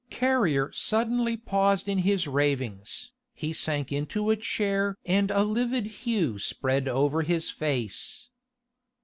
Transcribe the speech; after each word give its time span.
Carrier 0.09 0.71
suddenly 0.73 1.37
paused 1.37 1.87
in 1.87 1.99
his 1.99 2.27
ravings. 2.27 3.11
He 3.35 3.53
sank 3.53 3.91
into 3.91 4.31
a 4.31 4.35
chair 4.35 4.97
and 5.05 5.29
a 5.29 5.43
livid 5.43 5.85
hue 5.85 6.39
spread 6.39 6.87
over 6.87 7.21
his 7.21 7.51
face. 7.51 8.29